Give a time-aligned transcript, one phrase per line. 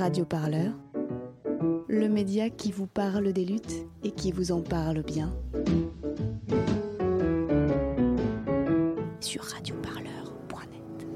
[0.00, 0.72] Radio Parleur,
[1.86, 5.30] le média qui vous parle des luttes et qui vous en parle bien.
[9.20, 11.06] Sur radioparleur.net.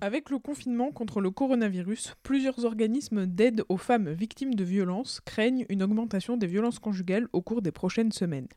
[0.00, 5.66] Avec le confinement contre le coronavirus, plusieurs organismes d'aide aux femmes victimes de violences craignent
[5.68, 8.48] une augmentation des violences conjugales au cours des prochaines semaines.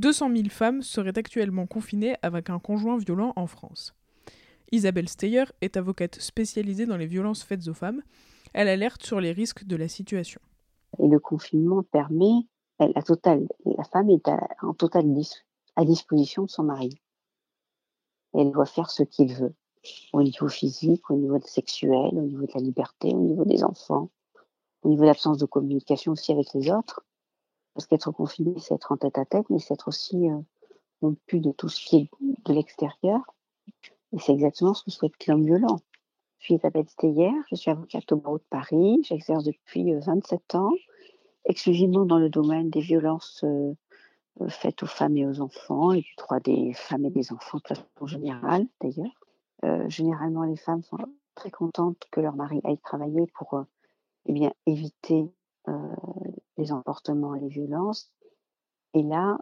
[0.00, 3.94] 200 000 femmes seraient actuellement confinées avec un conjoint violent en France.
[4.70, 8.02] Isabelle Steyer est avocate spécialisée dans les violences faites aux femmes.
[8.52, 10.40] Elle alerte sur les risques de la situation.
[10.98, 12.46] Et le confinement permet,
[12.78, 14.28] la, totale, la femme est
[14.62, 15.06] en totale
[15.76, 17.00] à disposition de son mari.
[18.34, 19.54] Elle doit faire ce qu'il veut,
[20.12, 24.10] au niveau physique, au niveau sexuel, au niveau de la liberté, au niveau des enfants,
[24.82, 27.04] au niveau de l'absence de communication aussi avec les autres.
[27.74, 30.38] Parce qu'être confiné, c'est être en tête à tête, mais c'est être aussi euh,
[31.00, 32.10] non plus de tout ce qui est
[32.44, 33.22] de l'extérieur.
[34.12, 35.80] Et c'est exactement ce que souhaite l'homme violent.
[36.38, 40.58] Je suis Isabelle Steyer, je suis avocate au barreau de Paris, j'exerce depuis 27 euh,
[40.58, 40.72] ans,
[41.48, 43.74] exclusivement dans le domaine des violences euh,
[44.40, 47.58] euh, faites aux femmes et aux enfants et du droit des femmes et des enfants
[47.58, 49.18] de façon générale d'ailleurs.
[49.64, 50.98] Euh, généralement, les femmes sont
[51.34, 53.64] très contentes que leur mari aille travailler pour
[54.26, 55.32] eh bien, éviter
[56.56, 58.10] les emportements et les violences.
[58.94, 59.38] Et là,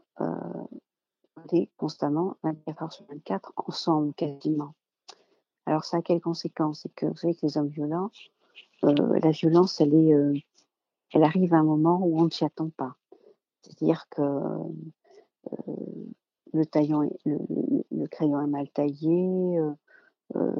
[1.76, 4.74] constamment 24 heures sur 24 ensemble quasiment.
[5.66, 6.82] Alors ça a quelles conséquences?
[6.82, 8.10] C'est que vous savez que les hommes violents,
[8.84, 10.34] euh, la violence, elle est, euh,
[11.12, 12.94] elle arrive à un moment où on ne s'y attend pas.
[13.62, 14.64] C'est-à-dire que euh,
[16.52, 17.02] le, crayon
[18.40, 19.58] est mal taillé,
[20.34, 20.52] la,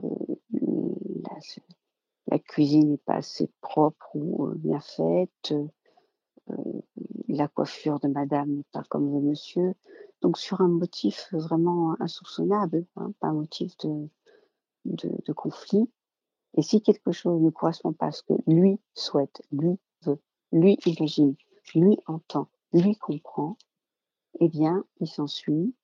[2.28, 5.54] la, cuisine n'est pas assez propre ou bien faite,
[7.28, 9.74] la coiffure de madame n'est pas comme de monsieur.
[10.26, 15.88] Donc sur un motif vraiment insoupçonnable, hein, pas un motif de, conflit.
[16.54, 20.18] Et si quelque chose ne correspond pas à ce que lui souhaite, lui veut,
[20.50, 21.36] lui imagine,
[21.76, 23.56] lui entend, lui comprend,
[24.40, 25.76] eh bien, il s'ensuit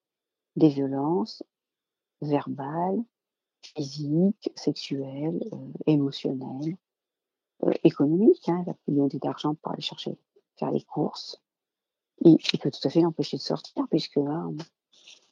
[0.56, 1.44] des violences
[2.20, 3.00] verbales,
[3.62, 6.76] physiques, sexuelles, euh, émotionnelles,
[7.62, 8.48] euh, économiques.
[8.48, 10.18] Hein, il a plus d'argent pour aller chercher,
[10.56, 11.40] faire les courses,
[12.24, 14.20] il, peut tout à fait l'empêcher de sortir, puisque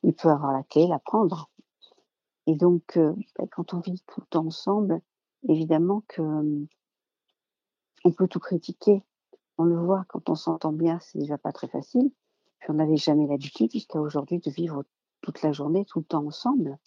[0.03, 1.51] il peut avoir la clé, la prendre.
[2.47, 5.01] Et donc, euh, ben, quand on vit tout le temps ensemble,
[5.49, 6.67] évidemment que euh,
[8.05, 9.05] on peut tout critiquer.
[9.59, 12.11] On le voit, quand on s'entend bien, c'est déjà pas très facile.
[12.59, 14.84] Puis on n'avait jamais l'habitude jusqu'à aujourd'hui de vivre
[15.21, 16.78] toute la journée, tout le temps ensemble.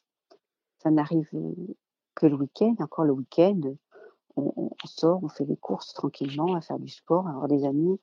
[0.80, 1.30] Ça n'arrive
[2.16, 2.76] que le week-end.
[2.80, 3.62] Encore le week-end,
[4.36, 8.00] on, sort, on fait les courses tranquillement, va faire du sport, avoir des amis,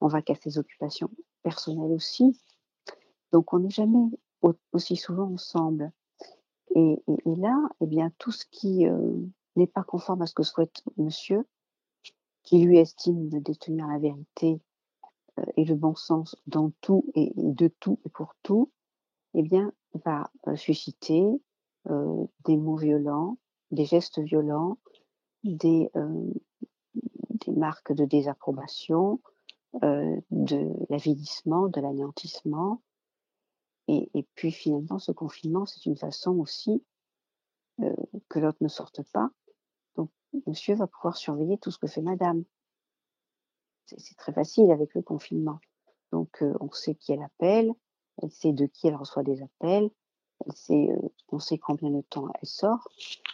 [0.00, 1.10] on va casser ses occupations
[1.42, 2.38] personnelles aussi.
[3.32, 4.10] Donc on n'est jamais
[4.72, 5.92] aussi souvent ensemble.
[6.74, 9.16] Et, là, eh bien, tout ce qui euh,
[9.56, 11.44] n'est pas conforme à ce que souhaite monsieur,
[12.42, 14.60] qui lui estime de détenir la vérité
[15.38, 18.70] euh, et le bon sens dans tout et, de tout et pour tout,
[19.34, 19.72] eh bien,
[20.04, 21.24] va euh, susciter
[22.44, 23.38] des mots violents,
[23.70, 24.76] des gestes violents,
[25.42, 25.88] des,
[26.94, 29.22] des marques de désapprobation,
[29.74, 32.80] de l'avilissement, de l'anéantissement.
[33.88, 36.84] Et, puis finalement, ce confinement, c'est une façon aussi
[37.80, 37.94] euh,
[38.28, 39.30] que l'autre ne sorte pas.
[39.96, 40.10] Donc,
[40.46, 42.44] monsieur va pouvoir surveiller tout ce que fait madame.
[43.86, 45.58] C'est très facile avec le confinement.
[46.12, 47.72] Donc, euh, on sait qui elle appelle,
[48.22, 49.90] elle sait de qui elle reçoit des appels,
[50.70, 52.88] euh, on sait combien de temps elle sort,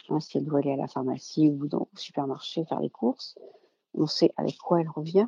[0.09, 3.37] hein, si elle doit aller à la pharmacie ou dans, au supermarché faire les courses.
[3.93, 5.27] On sait avec quoi elle revient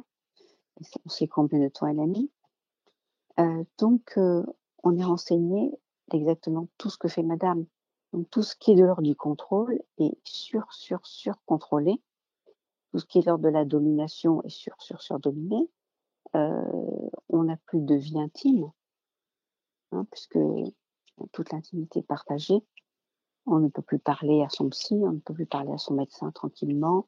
[1.05, 2.31] on sait combien de temps elle a mis.
[3.39, 4.43] Euh, donc, euh,
[4.83, 5.71] on est renseigné
[6.09, 7.65] d'exactement tout ce que fait madame.
[8.13, 12.01] Donc, tout ce qui est de l'ordre du contrôle est sur, sur, sur contrôlé.
[12.91, 15.69] Tout ce qui est de l'ordre de la domination est sur, sur, sur dominé.
[16.35, 18.71] Euh, on n'a plus de vie intime,
[19.91, 20.39] hein, puisque
[21.31, 22.63] toute l'intimité est partagée.
[23.45, 25.93] On ne peut plus parler à son psy, on ne peut plus parler à son
[25.93, 27.05] médecin tranquillement,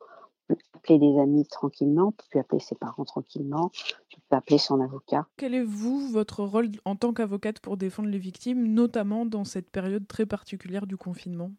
[0.73, 3.71] appeler des amis tranquillement, on peut appeler ses parents tranquillement,
[4.15, 5.27] on peut appeler son avocat.
[5.37, 9.69] Quel est, vous, votre rôle en tant qu'avocate pour défendre les victimes, notamment dans cette
[9.69, 11.51] période très particulière du confinement?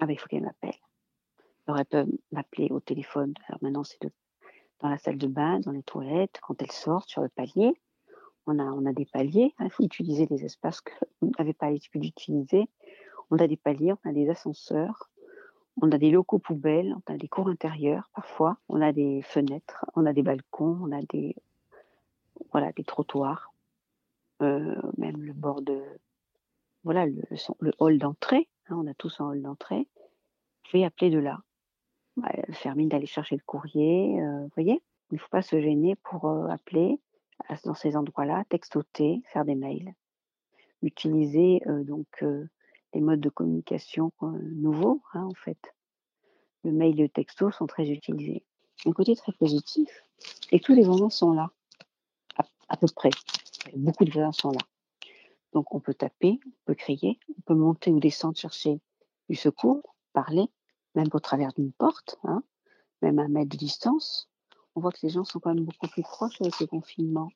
[0.00, 0.74] Ah ben, il faut qu'elle m'appelle.
[1.66, 3.34] Elle peut m'appeler au téléphone.
[3.46, 3.98] Alors maintenant, c'est
[4.80, 7.72] dans la salle de bain, dans les toilettes, quand elle sort, sur le palier.
[8.46, 9.54] On a, on a des paliers.
[9.60, 12.68] Il faut utiliser les espaces qu'on n'avait pas l'habitude d'utiliser.
[13.30, 15.07] On a des paliers, on a des ascenseurs.
[15.80, 19.84] On a des locaux poubelles, on a des cours intérieurs parfois, on a des fenêtres,
[19.94, 21.36] on a des balcons, on a des,
[22.52, 23.52] voilà, des trottoirs,
[24.42, 25.80] euh, même le bord de,
[26.82, 28.48] voilà, le, hall d'entrée.
[28.68, 29.86] Hein, on a tous un hall d'entrée.
[30.64, 31.38] Vous pouvez appeler de là.
[32.16, 34.82] bah, faire mine d'aller chercher le courrier, vous voyez?
[35.10, 37.00] Il ne faut pas se gêner pour, appeler
[37.64, 39.94] dans ces endroits-là, textoter, faire des mails.
[40.82, 42.24] Utiliser, donc
[42.94, 45.74] les modes de communication, nouveaux, hein, en fait.
[46.64, 48.44] Le mail et le texto sont très utilisés.
[48.86, 49.88] Un côté très positif,
[50.50, 51.50] et tous les voisins sont là,
[52.68, 53.10] à peu près.
[53.76, 54.60] Beaucoup de voisins sont là.
[55.52, 58.80] Donc on peut taper, on peut crier, on peut monter ou descendre chercher
[59.28, 60.46] du secours, parler,
[60.94, 62.42] même au travers d'une porte, hein,
[63.02, 64.30] même à un mètre de distance.
[64.74, 67.30] On voit que les gens sont quand même beaucoup plus proches avec le confinement.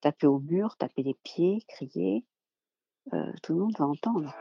[0.00, 2.24] Taper au mur, taper les pieds, crier,
[3.12, 4.32] euh, tout le monde va entendre.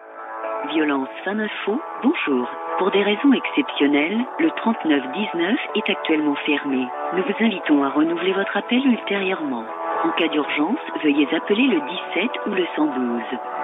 [0.69, 2.47] Violence Femme Info, bonjour.
[2.77, 6.87] Pour des raisons exceptionnelles, le 3919 est actuellement fermé.
[7.15, 9.65] Nous vous invitons à renouveler votre appel ultérieurement.
[10.03, 11.81] En cas d'urgence, veuillez appeler le
[12.15, 13.21] 17 ou le 112.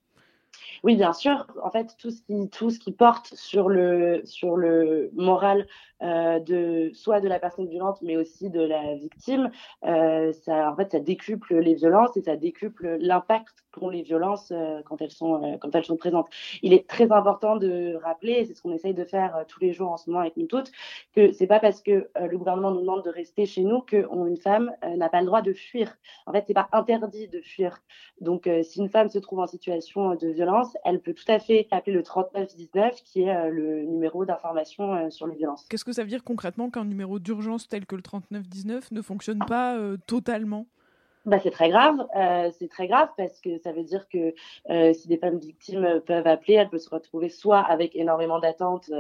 [0.83, 1.47] oui, bien sûr.
[1.63, 5.67] En fait, tout ce qui, porte sur le, sur le moral
[6.01, 9.49] euh, de soit de la personne violente, mais aussi de la victime,
[9.85, 14.51] euh, ça, en fait, ça décuple les violences et ça décuple l'impact qu'ont les violences
[14.51, 16.27] euh, quand elles sont quand elles sont présentes.
[16.61, 19.91] Il est très important de rappeler, c'est ce qu'on essaye de faire tous les jours
[19.91, 20.71] en ce moment avec nous toutes,
[21.13, 24.71] que c'est pas parce que le gouvernement nous demande de rester chez nous qu'une femme
[24.97, 25.95] n'a pas le droit de fuir.
[26.25, 27.79] En fait, c'est pas interdit de fuir.
[28.21, 31.67] Donc, si une femme se trouve en situation de violence, elle peut tout à fait
[31.71, 35.65] appeler le 3919, qui est le numéro d'information sur les violences.
[35.69, 39.39] Qu'est-ce que ça veut dire concrètement qu'un numéro d'urgence tel que le 3919 ne fonctionne
[39.39, 40.67] pas euh, totalement?
[41.25, 42.05] Bah, c'est très grave.
[42.17, 44.33] Euh, c'est très grave parce que ça veut dire que
[44.69, 48.91] euh, si des femmes victimes peuvent appeler, elles peuvent se retrouver soit avec énormément d'attentes,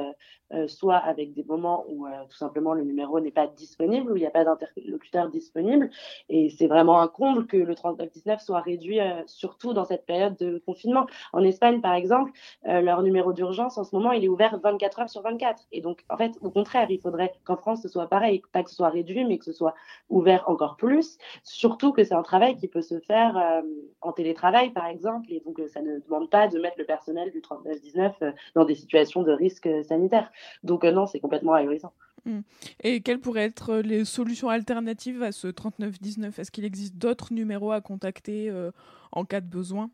[0.53, 4.19] euh, soit avec des moments où tout simplement le numéro n'est pas disponible, où il
[4.19, 5.89] n'y a pas d'interlocuteur disponible.
[6.29, 10.61] Et c'est vraiment un comble que le 3919 soit réduit, surtout dans cette période de
[10.65, 11.07] confinement.
[11.33, 12.31] En Espagne, par exemple,
[12.63, 15.63] leur numéro d'urgence en ce moment, il est ouvert 24 heures sur 24.
[15.71, 18.69] Et donc, en fait, au contraire, il faudrait qu'en France, ce soit pareil, pas que
[18.69, 19.73] ce soit réduit, mais que ce soit
[20.09, 21.17] ouvert encore plus.
[21.43, 23.61] Surtout que c'est un travail qui peut se faire euh,
[24.01, 27.31] en télétravail, par exemple, et donc euh, ça ne demande pas de mettre le personnel
[27.31, 30.31] du 3919 euh, dans des situations de risque sanitaire.
[30.61, 31.91] Donc non, c'est complètement ahurissant.
[32.25, 32.41] Mmh.
[32.83, 37.71] Et quelles pourraient être les solutions alternatives à ce 3919 Est-ce qu'il existe d'autres numéros
[37.71, 38.53] à contacter
[39.11, 39.89] en cas de besoin?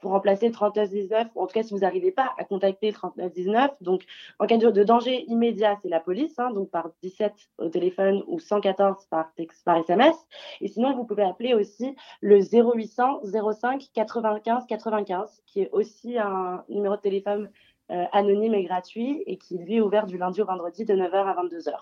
[0.00, 3.70] Pour remplacer le 3919, en tout cas si vous n'arrivez pas à contacter le 3919.
[3.80, 4.04] Donc
[4.38, 8.38] en cas de, danger immédiat, c'est la police, hein, donc par 17 au téléphone ou
[8.38, 10.16] 114 par, texte, par SMS.
[10.60, 16.64] Et sinon, vous pouvez appeler aussi le 0800 05 95 95, qui est aussi un
[16.68, 17.50] numéro de téléphone
[17.92, 21.14] euh, anonyme et gratuit et qui lui est ouvert du lundi au vendredi de 9h
[21.14, 21.72] à 22h.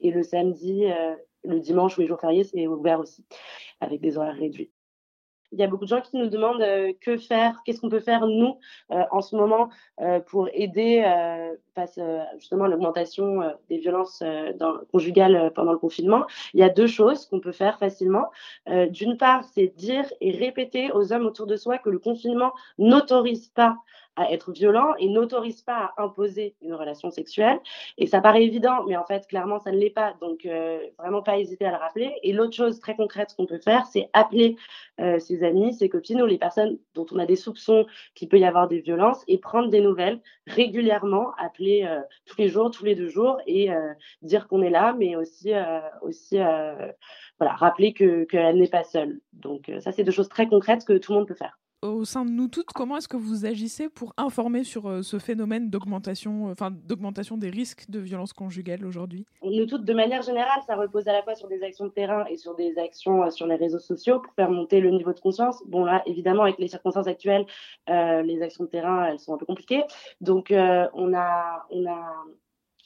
[0.00, 3.24] Et le samedi, euh, le dimanche ou les jours fériés, c'est ouvert aussi
[3.80, 4.70] avec des horaires réduits.
[5.52, 8.00] Il y a beaucoup de gens qui nous demandent euh, que faire, qu'est-ce qu'on peut
[8.00, 8.58] faire nous
[8.90, 9.68] euh, en ce moment
[10.00, 11.04] euh, pour aider
[11.74, 11.98] face
[12.38, 14.22] justement à l'augmentation des violences
[14.92, 16.24] conjugales pendant le confinement.
[16.54, 18.30] Il y a deux choses qu'on peut faire facilement.
[18.90, 23.48] D'une part, c'est dire et répéter aux hommes autour de soi que le confinement n'autorise
[23.48, 23.76] pas
[24.16, 27.58] à être violent et n'autorise pas à imposer une relation sexuelle.
[27.98, 30.14] Et ça paraît évident, mais en fait, clairement, ça ne l'est pas.
[30.20, 32.14] Donc, euh, vraiment pas hésiter à le rappeler.
[32.22, 34.56] Et l'autre chose très concrète qu'on peut faire, c'est appeler
[35.00, 38.38] euh, ses amis, ses copines ou les personnes dont on a des soupçons qu'il peut
[38.38, 42.84] y avoir des violences et prendre des nouvelles régulièrement, appeler rappeler tous les jours, tous
[42.84, 43.70] les deux jours et
[44.22, 45.52] dire qu'on est là, mais aussi,
[46.02, 49.20] aussi voilà, rappeler qu'elle que n'est pas seule.
[49.32, 52.24] Donc ça, c'est deux choses très concrètes que tout le monde peut faire au sein
[52.24, 56.48] de nous toutes, comment est-ce que vous agissez pour informer sur euh, ce phénomène d'augmentation,
[56.48, 59.26] euh, enfin d'augmentation des risques de violence conjugale aujourd'hui?
[59.42, 62.24] Nous toutes, de manière générale, ça repose à la fois sur des actions de terrain
[62.26, 65.20] et sur des actions euh, sur les réseaux sociaux pour faire monter le niveau de
[65.20, 65.62] conscience.
[65.66, 67.46] Bon là, évidemment, avec les circonstances actuelles,
[67.88, 69.82] les actions de terrain, elles sont un peu compliquées.
[70.20, 72.24] Donc on a, on a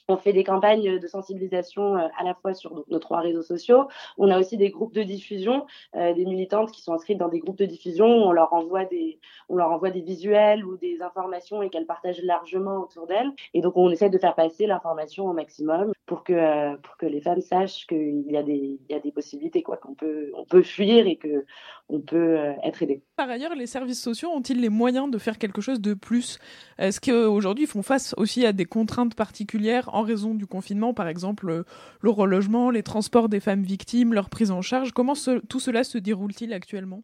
[0.09, 3.87] on fait des campagnes de sensibilisation euh, à la fois sur nos trois réseaux sociaux.
[4.17, 7.39] On a aussi des groupes de diffusion, euh, des militantes qui sont inscrites dans des
[7.39, 8.07] groupes de diffusion.
[8.07, 12.23] On leur envoie des, on leur envoie des visuels ou des informations et qu'elles partagent
[12.23, 13.31] largement autour d'elles.
[13.53, 17.05] Et donc on essaie de faire passer l'information au maximum pour que euh, pour que
[17.05, 20.45] les femmes sachent qu'il y a des y a des possibilités quoi, qu'on peut on
[20.45, 21.45] peut fuir et que
[21.91, 23.01] on peut être aidé.
[23.15, 26.37] Par ailleurs, les services sociaux ont-ils les moyens de faire quelque chose de plus?
[26.77, 31.07] Est-ce qu'aujourd'hui ils font face aussi à des contraintes particulières en raison du confinement, par
[31.07, 31.63] exemple euh,
[32.01, 34.91] le relogement, les transports des femmes victimes, leur prise en charge.
[34.91, 35.13] Comment
[35.47, 37.03] tout cela se déroule-t-il actuellement?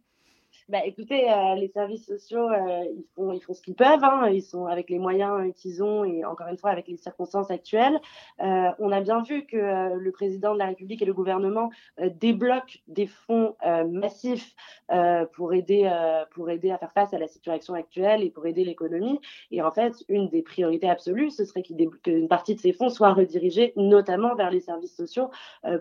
[0.67, 4.03] Bah, écoutez, euh, les services sociaux, euh, ils, font, ce qu'ils peuvent.
[4.03, 4.29] Hein.
[4.29, 7.99] Ils sont avec les moyens qu'ils ont et encore une fois avec les circonstances actuelles.
[8.41, 11.69] Euh, on a bien vu que le président de la République et le gouvernement
[12.15, 13.55] débloquent des fonds
[13.91, 14.55] massifs
[15.33, 15.91] pour aider
[16.31, 19.19] pour aider à faire face à la situation actuelle et pour aider l'économie.
[19.51, 23.13] Et en fait, une des priorités absolues, ce serait qu'une partie de ces fonds soit
[23.13, 25.29] redirigée notamment vers les services sociaux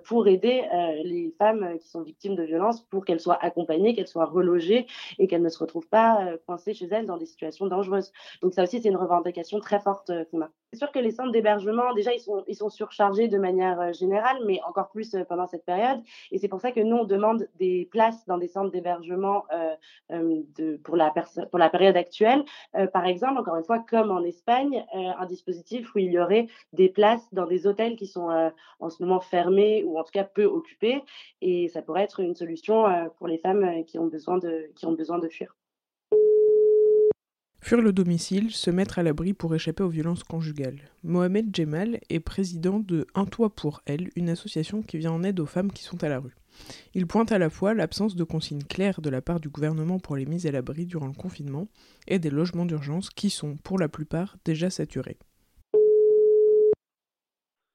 [0.05, 0.63] pour aider
[1.05, 4.74] les femmes qui sont victimes de violences, pour qu'elles soient accompagnées, qu'elles soient relogées
[5.19, 8.13] et qu'elles ne se retrouvent pas euh, coincées chez elles dans des situations dangereuses.
[8.43, 10.45] Donc ça aussi, c'est une revendication très forte euh, qu'on.
[10.75, 13.93] C'est sûr que les centres d'hébergement, déjà, ils sont, ils sont surchargés de manière euh,
[13.93, 16.03] générale, mais encore plus pendant cette période.
[16.33, 19.45] Et c'est pour ça que nous, on demande des places dans des centres d'hébergement
[20.09, 21.13] la
[21.51, 22.45] pour la période actuelle.
[22.93, 26.89] par exemple, encore une fois, comme en Espagne, un dispositif où il y aurait des
[26.89, 28.29] places dans des hôtels qui sont
[28.81, 31.03] en ce moment fermés ou en tout cas peu occupés.
[31.41, 32.85] Et ça pourrait être une solution
[33.19, 35.55] pour les femmes qui ont besoin de, qui ont besoin de fuir.
[37.65, 40.81] Fuir le domicile, se mettre à l'abri pour échapper aux violences conjugales.
[41.03, 45.41] Mohamed Djemal est président de Un Toit pour Elle, une association qui vient en aide
[45.41, 46.37] aux femmes qui sont à la rue.
[46.93, 50.15] Il pointe à la fois l'absence de consignes claires de la part du gouvernement pour
[50.15, 51.67] les mises à l'abri durant le confinement
[52.07, 55.17] et des logements d'urgence qui sont, pour la plupart, déjà saturés.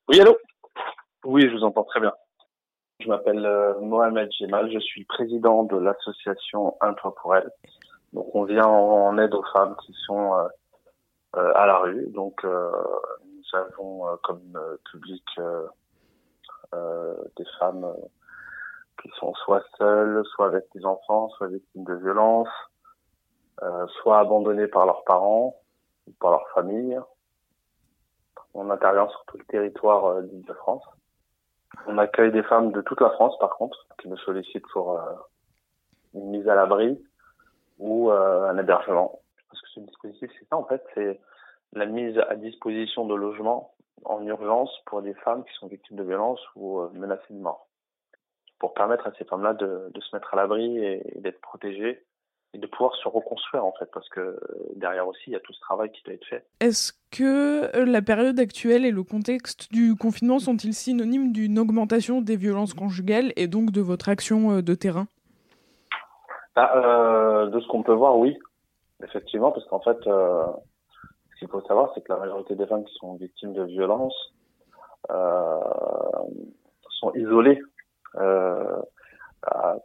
[0.08, 0.38] Oui, allô?
[1.25, 2.13] Oui, je vous entends très bien.
[3.00, 7.50] Je m'appelle euh, Mohamed Gemal, je suis président de l'association Un Toit pour Elle.
[8.13, 10.48] Donc on vient en, aide aux femmes qui sont euh,
[11.36, 12.08] euh, à la rue.
[12.10, 14.60] Donc nous avons comme
[14.92, 15.24] public
[16.74, 17.94] des femmes
[19.01, 22.50] qui sont soit seules, soit avec des enfants, soit victimes de violences,
[24.01, 25.56] soit abandonnées par leurs parents
[26.08, 27.00] ou par leur famille.
[28.54, 30.84] On intervient sur tout le territoire d'Île-de-France.
[31.88, 35.01] On accueille des femmes de toute la France, par contre, qui nous sollicitent pour euh,
[36.13, 37.01] une mise à l'abri
[37.79, 39.21] ou euh, un hébergement.
[39.50, 41.19] Parce que ce dispositif, c'est ça, en fait, c'est
[41.74, 43.74] la mise à disposition de logements
[44.05, 47.67] en urgence pour des femmes qui sont victimes de violences ou euh, menacées de mort.
[48.59, 52.05] Pour permettre à ces femmes-là de, se mettre à l'abri et, d'être protégées
[52.53, 54.39] et de pouvoir se reconstruire en fait parce que
[54.75, 56.45] derrière aussi il y a tout ce travail qui doit être fait.
[56.59, 62.21] Est-ce que euh, la période actuelle et le contexte du confinement sont-ils synonymes d'une augmentation
[62.21, 65.07] des violences conjugales et donc de votre action euh, de terrain?
[66.56, 68.38] Bah, euh, De ce qu'on peut voir, oui,
[69.03, 70.46] effectivement, parce qu'en fait, euh,
[71.34, 74.34] ce qu'il faut savoir, c'est que la majorité des femmes qui sont victimes de violences
[75.12, 75.60] euh,
[76.89, 77.62] sont isolées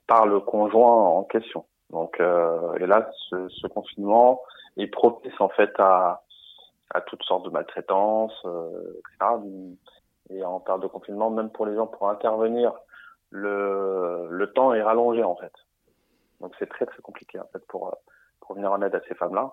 [0.06, 1.64] par le conjoint en question.
[1.90, 4.42] Donc, euh, et là, ce, ce, confinement
[4.76, 6.22] est propice en fait à,
[6.90, 9.40] à toutes sortes de maltraitances, euh, etc.
[10.30, 12.72] Et en période de confinement, même pour les gens, pour intervenir,
[13.30, 15.52] le, le temps est rallongé en fait.
[16.40, 17.96] Donc c'est très très compliqué en fait pour,
[18.40, 19.52] pour venir en aide à ces femmes-là.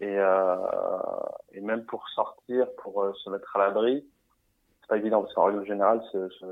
[0.00, 0.56] Et, euh,
[1.52, 4.06] et même pour sortir, pour euh, se mettre à l'abri,
[4.80, 6.46] c'est pas évident parce qu'en règle générale, ce, ce,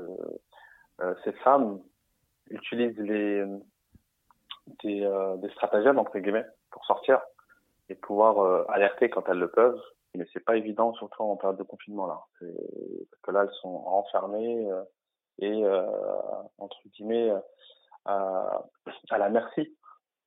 [1.01, 1.79] euh, ces femmes
[2.49, 3.45] utilisent les
[4.83, 7.21] des, euh, des stratagèmes entre guillemets pour sortir
[7.89, 9.81] et pouvoir euh, alerter quand elles le peuvent.
[10.15, 12.21] Mais c'est pas évident, surtout en période de confinement là.
[12.39, 14.83] Parce que là, elles sont enfermées euh,
[15.39, 15.65] et
[16.57, 17.29] entre guillemets
[18.05, 18.65] à,
[19.09, 19.75] à la merci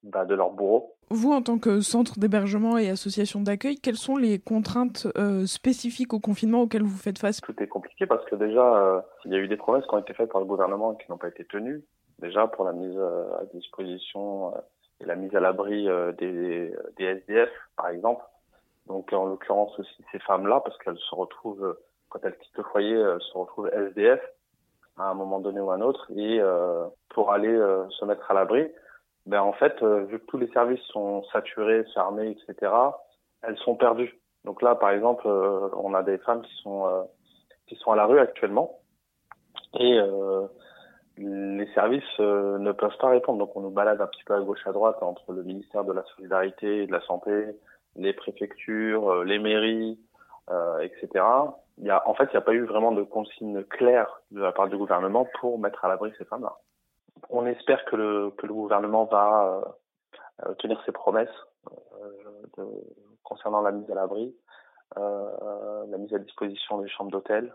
[0.02, 0.94] bah, de leur bourreau.
[1.10, 6.12] Vous, en tant que centre d'hébergement et association d'accueil, quelles sont les contraintes euh, spécifiques
[6.12, 7.40] au confinement auxquelles vous faites face?
[7.40, 9.98] Tout est compliqué parce que déjà, euh, il y a eu des promesses qui ont
[9.98, 11.82] été faites par le gouvernement et qui n'ont pas été tenues
[12.18, 14.60] déjà pour la mise euh, à disposition euh,
[15.00, 18.24] et la mise à l'abri euh, des, des, SDF, par exemple.
[18.86, 21.76] Donc en l'occurrence aussi ces femmes-là, parce qu'elles se retrouvent,
[22.08, 24.20] quand elles quittent le foyer, elles se retrouvent SDF
[24.98, 26.40] à un moment donné ou un autre, et
[27.10, 27.56] pour aller
[27.90, 28.66] se mettre à l'abri,
[29.26, 32.72] ben en fait, vu que tous les services sont saturés, fermés, etc.,
[33.42, 34.18] elles sont perdues.
[34.44, 37.06] Donc là, par exemple, on a des femmes qui sont
[37.68, 38.78] qui sont à la rue actuellement
[39.78, 40.46] et euh,
[41.18, 43.38] les services euh, ne peuvent pas répondre.
[43.38, 45.92] Donc on nous balade un petit peu à gauche à droite entre le ministère de
[45.92, 47.30] la Solidarité et de la Santé,
[47.96, 49.98] les préfectures, euh, les mairies,
[50.80, 51.24] etc.
[51.78, 54.40] Il y a, en fait, il n'y a pas eu vraiment de consigne claire de
[54.40, 56.56] la part du gouvernement pour mettre à l'abri ces femmes-là.
[57.30, 59.62] On espère que le, que le gouvernement va
[60.58, 61.28] tenir ses promesses
[62.56, 62.64] de,
[63.22, 64.34] concernant la mise à l'abri,
[64.96, 67.52] la mise à disposition des chambres d'hôtel,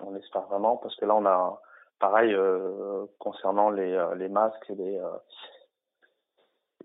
[0.00, 1.60] on espère vraiment parce que là on a
[1.98, 5.10] pareil euh, concernant les, euh, les masques et les euh,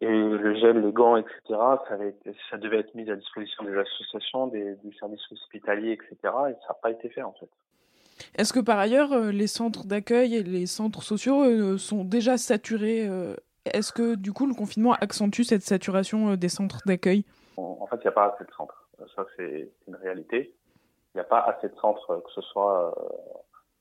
[0.01, 1.33] et le gel, les gants, etc.
[1.49, 5.93] Ça, avait été, ça devait être mis à disposition des associations, des, du service hospitalier,
[5.93, 6.15] etc.
[6.23, 7.49] Et ça n'a pas été fait en fait.
[8.35, 13.07] Est-ce que par ailleurs les centres d'accueil et les centres sociaux sont déjà saturés
[13.65, 17.25] Est-ce que du coup le confinement accentue cette saturation des centres d'accueil?
[17.57, 18.87] En fait, il n'y a pas assez de centres.
[19.15, 20.53] Ça, c'est une réalité.
[21.13, 23.27] Il n'y a pas assez de centres, que ce soit euh,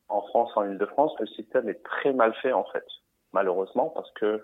[0.09, 1.13] en France, en Ile-de-France.
[1.21, 2.87] Le système est très mal fait, en fait,
[3.33, 4.43] malheureusement, parce que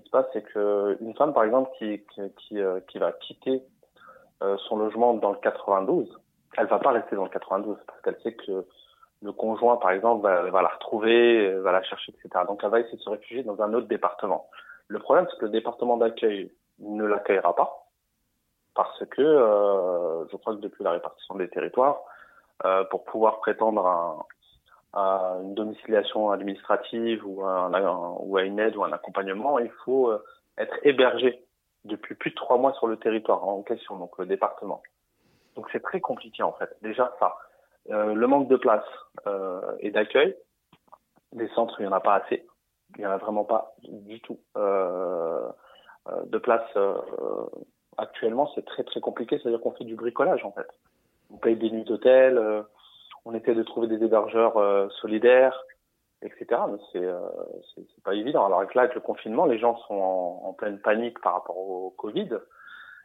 [0.00, 2.02] qui se passe, c'est qu'une femme, par exemple, qui,
[2.58, 3.62] euh, va quitter
[4.42, 6.20] euh, son logement dans le 92,
[6.58, 8.66] elle va pas rester dans le 92 parce qu'elle sait que
[9.22, 12.44] le conjoint, par exemple, va, la retrouver, va la chercher, etc.
[12.46, 14.48] Donc, elle va essayer de se réfugier dans un autre département.
[14.88, 17.86] Le problème, c'est que le département d'accueil ne l'accueillera pas
[18.74, 22.02] parce que euh, je crois que depuis la répartition des territoires,
[22.64, 24.18] euh, pour pouvoir prétendre à,
[24.96, 29.70] à, une domiciliation administrative ou à, un, ou à une aide ou un accompagnement, il
[29.84, 30.24] faut euh,
[30.58, 31.42] être hébergé
[31.84, 34.82] depuis plus de trois mois sur le territoire en question, donc le département.
[35.54, 36.74] Donc c'est très compliqué en fait.
[36.82, 37.36] Déjà ça,
[37.90, 38.84] euh, le manque de place
[39.26, 40.36] euh, et d'accueil,
[41.32, 42.46] des centres il y en a pas assez,
[42.96, 45.48] il y en a vraiment pas du tout euh,
[46.24, 46.66] de place
[47.98, 49.38] actuellement, c'est très très compliqué.
[49.38, 50.68] C'est-à-dire qu'on fait du bricolage en fait.
[51.30, 52.62] On paye des nuits d'hôtel, euh,
[53.26, 55.62] on essaie de trouver des hébergeurs euh, solidaires,
[56.22, 56.46] etc.
[56.70, 57.20] Mais c'est euh,
[57.74, 58.46] c'est pas évident.
[58.46, 62.30] Alors là, avec le confinement, les gens sont en, pleine panique par rapport au Covid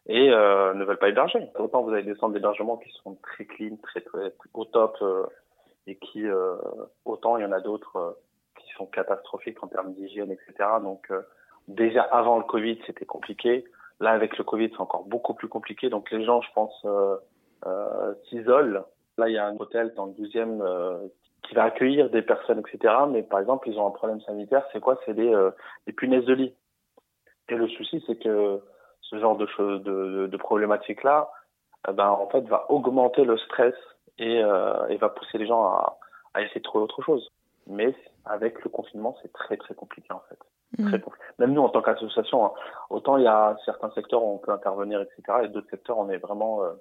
[0.08, 1.50] et euh, ne veulent pas héberger.
[1.60, 4.98] Autant vous avez des centres d'hébergement qui sont très clean, très, très, au top,
[5.88, 6.26] et qui
[7.06, 8.18] autant il y en a d'autres
[8.58, 10.70] qui sont catastrophiques en termes d'hygiène, etc.
[10.82, 11.12] Donc
[11.68, 13.66] déjà avant le Covid, c'était compliqué.
[14.02, 15.90] Là, avec le Covid, c'est encore beaucoup plus compliqué.
[15.90, 17.18] Donc les gens, je pense, euh,
[17.68, 18.84] euh, s'isolent.
[19.22, 21.08] Là, il y a un hôtel dans le 12e euh,
[21.44, 22.94] qui va accueillir des personnes, etc.
[23.10, 24.66] Mais par exemple, ils ont un problème sanitaire.
[24.74, 25.00] C'est quoi?
[25.06, 25.52] C'est des, euh,
[25.96, 26.56] punaises de lit.
[27.50, 28.62] Et le souci, c'est que
[29.02, 31.30] ce genre de choses, de, de, problématiques-là,
[31.88, 33.76] eh ben, en fait, va augmenter le stress
[34.18, 35.98] et, euh, et va pousser les gens à,
[36.34, 37.30] à essayer de trouver autre chose.
[37.68, 37.94] Mais
[38.26, 40.40] avec le confinement, c'est très très compliqué en fait.
[40.84, 41.04] Très mm.
[41.40, 42.52] Même nous, en tant qu'association, hein,
[42.90, 46.10] autant il y a certains secteurs où on peut intervenir, etc., et d'autres secteurs, on
[46.10, 46.72] est vraiment, euh,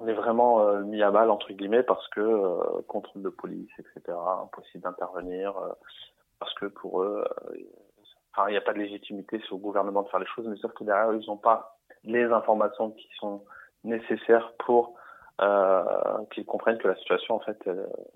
[0.00, 3.70] on est vraiment euh, mis à mal entre guillemets parce que euh, contrôle de police,
[3.78, 5.72] etc., impossible d'intervenir euh,
[6.38, 7.24] parce que pour eux,
[8.32, 10.56] enfin, il n'y a pas de légitimité sur le gouvernement de faire les choses, mais
[10.56, 13.44] sauf que derrière, ils n'ont pas les informations qui sont
[13.84, 14.94] nécessaires pour
[16.32, 17.58] qu'ils comprennent que la situation en fait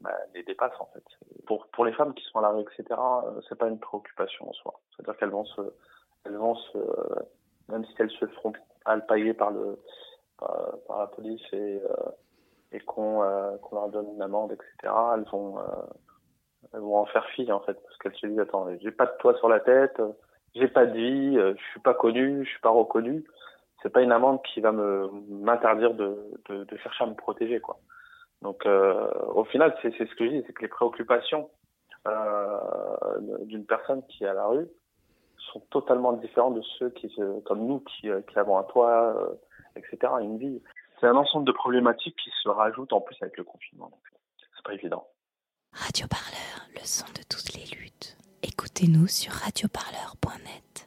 [0.01, 1.05] bah, les dépasse en fait.
[1.47, 3.01] Pour les femmes qui sont à la rue etc.
[3.49, 4.75] C'est pas une préoccupation en soi.
[4.91, 5.63] C'est-à-dire qu'elles vont se
[6.27, 6.79] elles vont se
[7.71, 8.53] même si elles se feront
[8.85, 9.79] alpaguer par le
[10.39, 12.11] par, par la police et euh,
[12.73, 14.93] et qu'on euh, qu'on leur donne une amende etc.
[15.15, 15.59] Elles vont
[16.73, 19.17] elles vont en faire fi en fait parce qu'elles se disent attends j'ai pas de
[19.19, 20.01] toit sur la tête
[20.55, 23.25] j'ai pas de vie je suis pas connu je suis pas reconnu
[23.85, 26.17] c'est pas une amende qui va me m'interdire de,
[26.49, 27.79] de, de, chercher à me protéger quoi.
[28.41, 31.51] Donc euh, au final c'est ce que je dis, c'est que les préoccupations
[32.09, 32.59] euh,
[33.43, 34.67] d'une personne qui est à la rue
[35.53, 39.35] sont totalement différentes de ceux qui comme nous qui, qui avons un toit, euh,
[39.77, 40.13] etc.
[40.21, 40.63] Une vie.
[41.01, 43.91] C'est un ensemble de problématiques qui se rajoutent en plus avec le confinement.
[44.57, 45.07] C'est pas évident.
[45.73, 48.17] Radio Parleur, le son de toutes les luttes.
[48.43, 50.84] Écoutez-nous sur radioparleur.net.